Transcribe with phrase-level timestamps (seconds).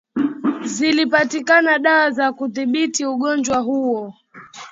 [0.63, 4.13] zilipatikana dawa za kudhibiti ugonjwa huo